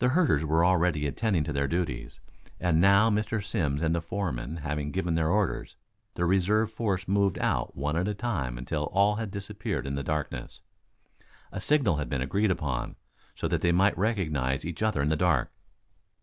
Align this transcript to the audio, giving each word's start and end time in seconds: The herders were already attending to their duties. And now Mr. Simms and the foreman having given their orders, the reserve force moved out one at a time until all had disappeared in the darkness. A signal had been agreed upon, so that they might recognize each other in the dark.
The 0.00 0.10
herders 0.10 0.44
were 0.44 0.66
already 0.66 1.06
attending 1.06 1.42
to 1.44 1.52
their 1.54 1.66
duties. 1.66 2.20
And 2.60 2.78
now 2.78 3.08
Mr. 3.08 3.42
Simms 3.42 3.82
and 3.82 3.94
the 3.94 4.02
foreman 4.02 4.58
having 4.58 4.90
given 4.90 5.14
their 5.14 5.30
orders, 5.30 5.76
the 6.12 6.26
reserve 6.26 6.70
force 6.70 7.08
moved 7.08 7.38
out 7.38 7.74
one 7.74 7.96
at 7.96 8.06
a 8.06 8.12
time 8.12 8.58
until 8.58 8.84
all 8.92 9.14
had 9.14 9.30
disappeared 9.30 9.86
in 9.86 9.94
the 9.94 10.02
darkness. 10.02 10.60
A 11.52 11.60
signal 11.62 11.96
had 11.96 12.10
been 12.10 12.20
agreed 12.20 12.50
upon, 12.50 12.96
so 13.34 13.48
that 13.48 13.62
they 13.62 13.72
might 13.72 13.96
recognize 13.96 14.62
each 14.66 14.82
other 14.82 15.00
in 15.00 15.08
the 15.08 15.16
dark. 15.16 15.50